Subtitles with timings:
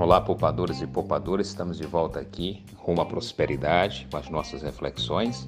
[0.00, 5.46] Olá, poupadores e poupadoras, estamos de volta aqui rumo à prosperidade com as nossas reflexões.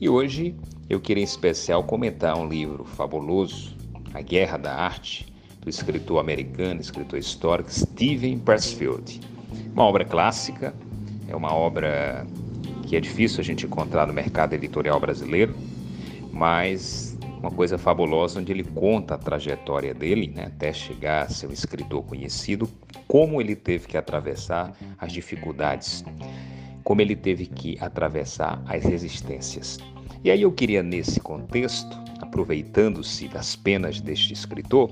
[0.00, 0.56] E hoje
[0.88, 3.76] eu queria em especial comentar um livro fabuloso,
[4.14, 5.30] A Guerra da Arte,
[5.60, 9.20] do escritor americano, escritor histórico Steven Pressfield.
[9.74, 10.74] Uma obra clássica,
[11.28, 12.26] é uma obra
[12.86, 15.54] que é difícil a gente encontrar no mercado editorial brasileiro,
[16.32, 21.46] mas uma coisa fabulosa onde ele conta a trajetória dele, né, até chegar a ser
[21.46, 22.66] um escritor conhecido,
[23.08, 26.04] como ele teve que atravessar as dificuldades,
[26.84, 29.78] como ele teve que atravessar as resistências.
[30.22, 34.90] E aí eu queria nesse contexto, aproveitando-se das penas deste escritor,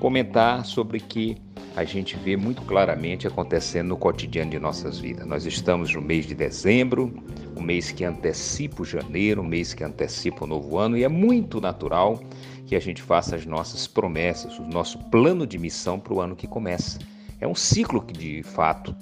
[0.00, 1.36] comentar sobre que
[1.76, 5.26] a gente vê muito claramente acontecendo no cotidiano de nossas vidas.
[5.26, 7.12] Nós estamos no mês de dezembro,
[7.56, 11.08] o mês que antecipa o janeiro, o mês que antecipa o novo ano, e é
[11.08, 12.22] muito natural
[12.64, 16.36] que a gente faça as nossas promessas, o nosso plano de missão para o ano
[16.36, 16.98] que começa.
[17.44, 18.96] É um ciclo que, de fato,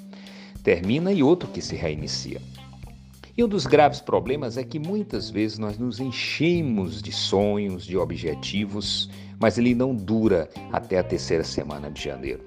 [0.64, 2.42] termina e outro que se reinicia.
[3.36, 7.96] E um dos graves problemas é que muitas vezes nós nos enchemos de sonhos, de
[7.96, 12.42] objetivos, mas ele não dura até a terceira semana de janeiro.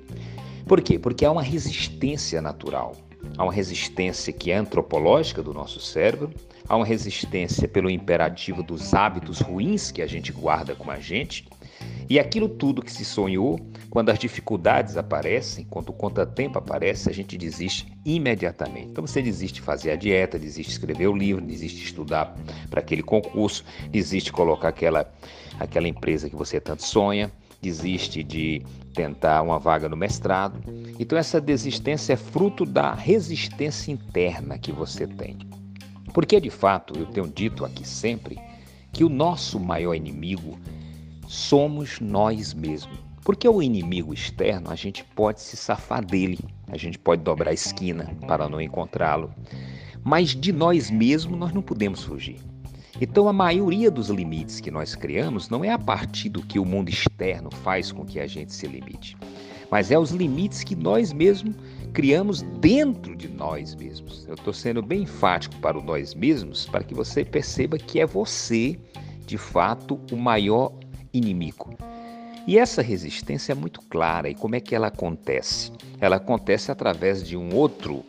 [0.67, 0.99] Por quê?
[0.99, 2.97] Porque há uma resistência natural.
[3.37, 6.29] Há uma resistência que é antropológica do nosso cérebro,
[6.67, 11.47] há uma resistência pelo imperativo dos hábitos ruins que a gente guarda com a gente,
[12.09, 17.13] e aquilo tudo que se sonhou, quando as dificuldades aparecem, quando o contratempo aparece, a
[17.13, 18.89] gente desiste imediatamente.
[18.89, 22.35] Então você desiste de fazer a dieta, desiste de escrever o livro, desiste de estudar
[22.69, 25.11] para aquele concurso, desiste de colocar aquela,
[25.59, 28.61] aquela empresa que você tanto sonha, desiste de
[28.93, 30.59] tentar uma vaga no mestrado.
[30.99, 35.37] Então essa desistência é fruto da resistência interna que você tem.
[36.13, 38.37] Porque de fato, eu tenho dito aqui sempre
[38.93, 40.57] que o nosso maior inimigo
[41.27, 42.97] somos nós mesmos.
[43.23, 47.53] Porque o inimigo externo, a gente pode se safar dele, a gente pode dobrar a
[47.53, 49.33] esquina para não encontrá-lo,
[50.03, 52.37] mas de nós mesmos nós não podemos fugir.
[53.01, 56.65] Então, a maioria dos limites que nós criamos não é a partir do que o
[56.65, 59.17] mundo externo faz com que a gente se limite,
[59.71, 61.55] mas é os limites que nós mesmos
[61.95, 64.27] criamos dentro de nós mesmos.
[64.27, 68.05] Eu estou sendo bem enfático para o nós mesmos, para que você perceba que é
[68.05, 68.77] você,
[69.25, 70.73] de fato, o maior
[71.17, 71.75] inimigo.
[72.47, 74.29] E essa resistência é muito clara.
[74.29, 75.71] E como é que ela acontece?
[75.99, 78.03] Ela acontece através de um outro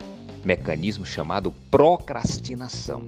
[0.45, 3.01] mecanismo chamado procrastinação.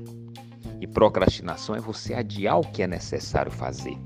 [0.81, 3.97] E procrastinação é você adiar o que é necessário fazer.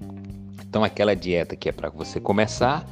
[0.68, 2.90] Então, aquela dieta que é para você começar,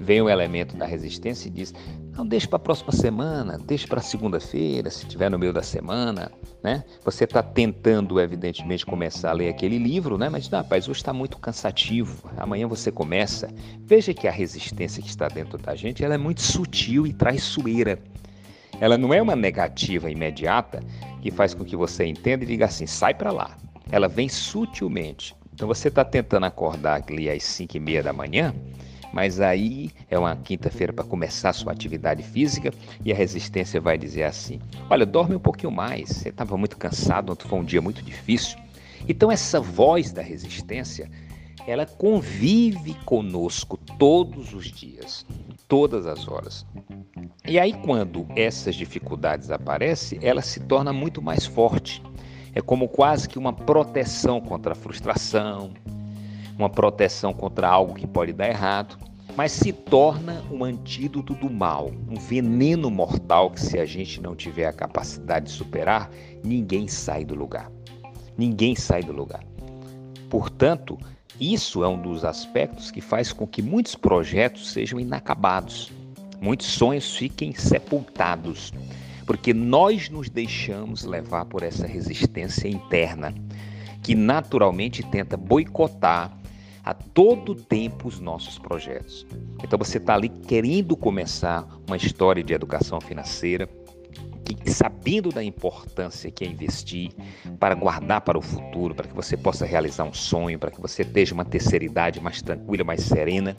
[0.00, 1.74] vem o elemento da resistência e diz:
[2.18, 6.32] não, deixe para a próxima semana, deixe para segunda-feira, se estiver no meio da semana,
[6.60, 6.82] né?
[7.04, 10.28] Você está tentando, evidentemente, começar a ler aquele livro, né?
[10.28, 13.48] Mas, não, rapaz, hoje está muito cansativo, amanhã você começa.
[13.84, 18.00] Veja que a resistência que está dentro da gente, ela é muito sutil e traiçoeira.
[18.80, 20.82] Ela não é uma negativa imediata
[21.22, 23.56] que faz com que você entenda e diga assim, sai para lá.
[23.92, 25.36] Ela vem sutilmente.
[25.54, 28.52] Então, você está tentando acordar ali às 5 e meia da manhã,
[29.12, 32.72] mas aí é uma quinta-feira para começar a sua atividade física
[33.04, 34.60] e a resistência vai dizer assim:
[34.90, 38.58] olha, dorme um pouquinho mais, você estava muito cansado, ontem foi um dia muito difícil.
[39.08, 41.10] Então, essa voz da resistência,
[41.66, 45.24] ela convive conosco todos os dias,
[45.66, 46.66] todas as horas.
[47.46, 52.02] E aí, quando essas dificuldades aparecem, ela se torna muito mais forte.
[52.54, 55.72] É como quase que uma proteção contra a frustração,
[56.58, 58.98] uma proteção contra algo que pode dar errado,
[59.36, 64.34] mas se torna um antídoto do mal, um veneno mortal que, se a gente não
[64.34, 66.10] tiver a capacidade de superar,
[66.42, 67.70] ninguém sai do lugar.
[68.36, 69.44] Ninguém sai do lugar.
[70.28, 70.98] Portanto,
[71.40, 75.92] isso é um dos aspectos que faz com que muitos projetos sejam inacabados,
[76.40, 78.72] muitos sonhos fiquem sepultados,
[79.24, 83.32] porque nós nos deixamos levar por essa resistência interna
[84.02, 86.37] que naturalmente tenta boicotar
[86.84, 89.26] a todo tempo os nossos projetos.
[89.62, 93.68] Então você está ali querendo começar uma história de educação financeira,
[94.54, 97.10] que, sabendo da importância que é investir
[97.58, 101.02] para guardar para o futuro, para que você possa realizar um sonho, para que você
[101.02, 103.56] esteja uma terceira idade mais tranquila, mais serena.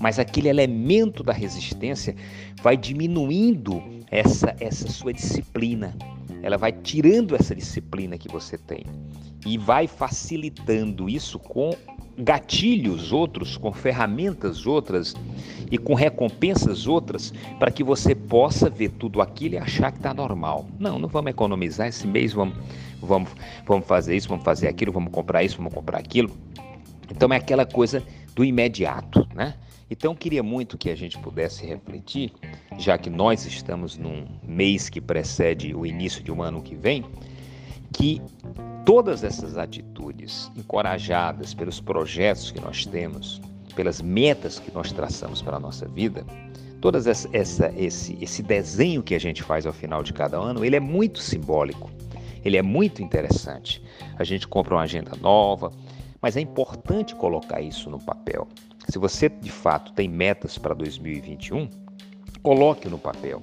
[0.00, 2.16] Mas aquele elemento da resistência
[2.62, 5.96] vai diminuindo essa, essa sua disciplina,
[6.42, 8.84] ela vai tirando essa disciplina que você tem
[9.46, 11.74] e vai facilitando isso com
[12.18, 15.14] gatilhos outros, com ferramentas outras
[15.70, 20.12] e com recompensas outras para que você possa ver tudo aquilo e achar que está
[20.12, 20.66] normal.
[20.78, 22.56] Não, não vamos economizar esse mês, vamos,
[23.00, 23.30] vamos,
[23.66, 26.30] vamos fazer isso, vamos fazer aquilo, vamos comprar isso, vamos comprar aquilo.
[27.10, 28.02] Então é aquela coisa
[28.34, 29.54] do imediato, né?
[29.90, 32.32] Então queria muito que a gente pudesse refletir
[32.78, 37.04] já que nós estamos num mês que precede o início de um ano que vem,
[37.92, 38.22] que
[38.84, 43.40] todas essas atitudes encorajadas pelos projetos que nós temos,
[43.76, 46.24] pelas metas que nós traçamos para a nossa vida,
[46.80, 50.64] todas essa, essa, esse, esse desenho que a gente faz ao final de cada ano,
[50.64, 51.90] ele é muito simbólico,
[52.44, 53.82] ele é muito interessante.
[54.18, 55.70] A gente compra uma agenda nova,
[56.20, 58.48] mas é importante colocar isso no papel.
[58.88, 61.68] Se você de fato tem metas para 2021,
[62.42, 63.40] coloque no papel.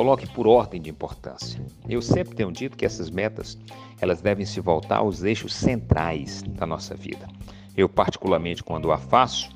[0.00, 1.62] Coloque por ordem de importância.
[1.86, 3.58] Eu sempre tenho dito que essas metas,
[4.00, 7.28] elas devem se voltar aos eixos centrais da nossa vida.
[7.76, 9.50] Eu particularmente quando a faço,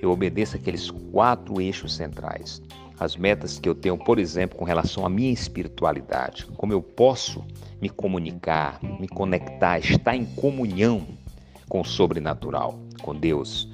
[0.00, 2.60] eu obedeço aqueles quatro eixos centrais.
[2.98, 7.44] As metas que eu tenho, por exemplo, com relação à minha espiritualidade, como eu posso
[7.80, 11.06] me comunicar, me conectar, estar em comunhão
[11.68, 13.70] com o sobrenatural, com Deus.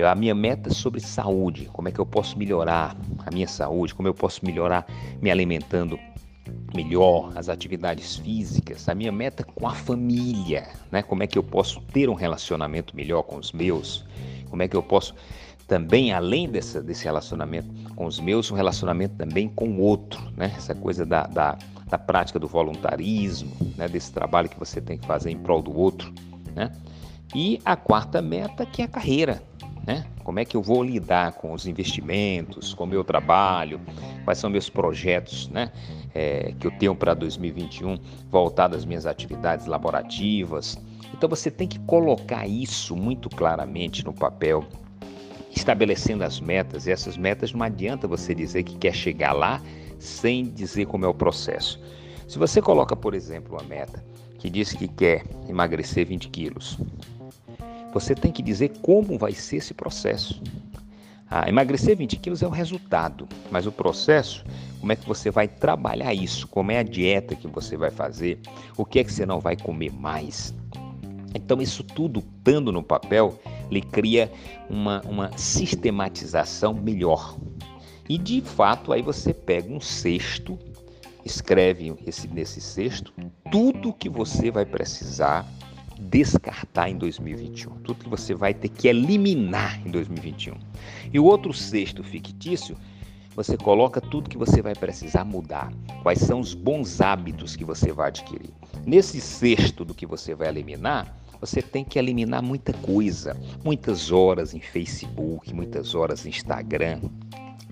[0.00, 2.96] A minha meta é sobre saúde, como é que eu posso melhorar
[3.26, 4.86] a minha saúde, como eu posso melhorar
[5.20, 5.98] me alimentando
[6.74, 11.02] melhor, as atividades físicas, a minha meta com a família, né?
[11.02, 14.04] Como é que eu posso ter um relacionamento melhor com os meus?
[14.48, 15.14] Como é que eu posso
[15.68, 20.52] também, além dessa, desse relacionamento com os meus, um relacionamento também com o outro, né?
[20.56, 21.56] Essa coisa da, da,
[21.86, 23.88] da prática do voluntarismo, né?
[23.88, 26.12] Desse trabalho que você tem que fazer em prol do outro,
[26.54, 26.72] né?
[27.34, 29.42] E a quarta meta que é a carreira,
[29.86, 30.04] né?
[30.22, 33.80] Como é que eu vou lidar com os investimentos, com o meu trabalho,
[34.24, 35.70] quais são meus projetos, né?
[36.14, 37.98] É, que eu tenho para 2021
[38.30, 40.78] voltado às minhas atividades laborativas.
[41.14, 44.64] Então você tem que colocar isso muito claramente no papel,
[45.54, 46.86] estabelecendo as metas.
[46.86, 49.60] E essas metas não adianta você dizer que quer chegar lá
[49.98, 51.80] sem dizer como é o processo.
[52.28, 54.04] Se você coloca, por exemplo, uma meta
[54.38, 56.78] que diz que quer emagrecer 20 quilos,
[57.92, 60.42] você tem que dizer como vai ser esse processo.
[61.30, 64.44] Ah, emagrecer 20 quilos é o resultado, mas o processo,
[64.80, 66.46] como é que você vai trabalhar isso?
[66.46, 68.38] Como é a dieta que você vai fazer?
[68.76, 70.54] O que é que você não vai comer mais?
[71.34, 73.40] Então, isso tudo estando no papel,
[73.70, 74.30] lhe cria
[74.68, 77.36] uma, uma sistematização melhor.
[78.06, 80.58] E de fato, aí você pega um cesto,
[81.24, 83.12] escreve esse, nesse cesto
[83.50, 85.46] tudo que você vai precisar
[86.02, 90.54] descartar em 2021, tudo que você vai ter que eliminar em 2021.
[91.12, 92.76] E o outro sexto fictício,
[93.34, 95.72] você coloca tudo que você vai precisar mudar,
[96.02, 98.50] quais são os bons hábitos que você vai adquirir.
[98.84, 104.54] Nesse sexto do que você vai eliminar, você tem que eliminar muita coisa, muitas horas
[104.54, 107.00] em Facebook, muitas horas em Instagram,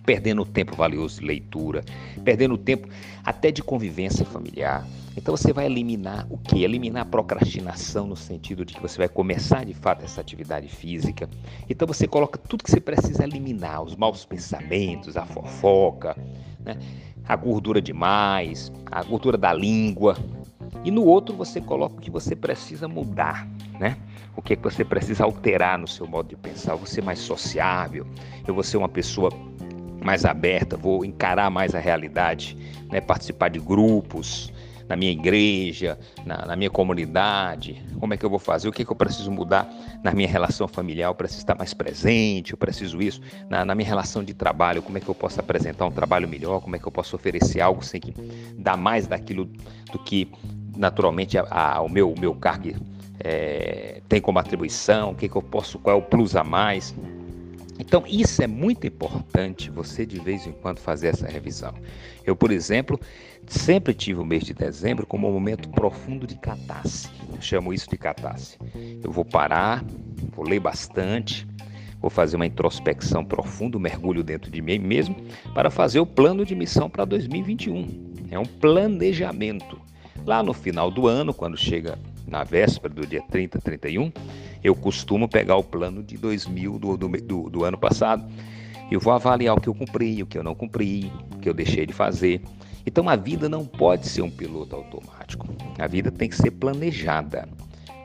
[0.05, 1.85] perdendo tempo valioso de leitura,
[2.25, 2.88] perdendo tempo
[3.25, 4.87] até de convivência familiar.
[5.17, 6.62] Então você vai eliminar o que?
[6.62, 11.29] Eliminar a procrastinação no sentido de que você vai começar de fato essa atividade física.
[11.69, 16.17] Então você coloca tudo que você precisa eliminar, os maus pensamentos, a fofoca,
[16.64, 16.79] né?
[17.26, 20.17] a gordura demais, a gordura da língua.
[20.85, 23.49] E no outro você coloca o que você precisa mudar,
[23.79, 23.97] né?
[24.37, 26.73] O que, é que você precisa alterar no seu modo de pensar.
[26.73, 28.06] Eu vou ser mais sociável,
[28.47, 29.31] eu vou ser uma pessoa
[30.02, 32.56] mais aberta, vou encarar mais a realidade,
[32.91, 33.00] né?
[33.00, 34.52] participar de grupos,
[34.88, 38.85] na minha igreja, na, na, minha comunidade, como é que eu vou fazer, o que,
[38.85, 43.00] que eu preciso mudar na minha relação familiar, eu preciso estar mais presente, eu preciso
[43.00, 46.28] isso, na, na, minha relação de trabalho, como é que eu posso apresentar um trabalho
[46.28, 48.12] melhor, como é que eu posso oferecer algo sem que
[48.59, 49.49] dar mais daquilo
[49.92, 50.28] do que
[50.76, 52.73] naturalmente a, a, o meu, meu cargo
[53.23, 56.95] é, tem como atribuição, o que, que eu posso, qual é o plus a mais.
[57.81, 61.73] Então, isso é muito importante você de vez em quando fazer essa revisão.
[62.27, 63.01] Eu, por exemplo,
[63.47, 67.09] sempre tive o mês de dezembro como um momento profundo de catarse.
[67.33, 68.59] Eu chamo isso de catarse.
[69.03, 69.83] Eu vou parar,
[70.37, 71.49] vou ler bastante,
[71.99, 75.17] vou fazer uma introspecção profunda, um mergulho dentro de mim mesmo,
[75.55, 78.11] para fazer o plano de missão para 2021.
[78.31, 79.81] É um planejamento.
[80.27, 84.13] Lá no final do ano, quando chega na véspera do dia 30, 31,
[84.62, 88.31] eu costumo pegar o plano de 2000 do, do, do ano passado.
[88.90, 91.55] Eu vou avaliar o que eu cumpri, o que eu não cumpri, o que eu
[91.55, 92.43] deixei de fazer.
[92.85, 95.47] Então a vida não pode ser um piloto automático.
[95.79, 97.49] A vida tem que ser planejada,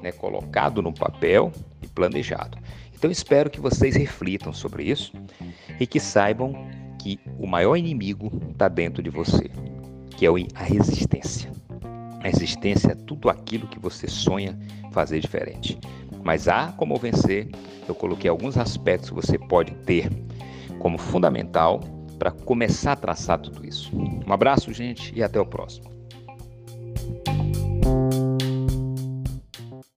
[0.02, 0.12] né?
[0.12, 2.58] colocado no papel e planejado.
[2.94, 5.12] Então espero que vocês reflitam sobre isso
[5.80, 6.54] e que saibam
[7.00, 9.50] que o maior inimigo está dentro de você,
[10.12, 11.52] que é a resistência.
[12.20, 14.58] A resistência é tudo aquilo que você sonha
[14.92, 15.78] fazer diferente.
[16.26, 17.50] Mas há como vencer.
[17.88, 20.10] Eu coloquei alguns aspectos que você pode ter
[20.80, 21.80] como fundamental
[22.18, 23.96] para começar a traçar tudo isso.
[23.96, 25.95] Um abraço, gente, e até o próximo.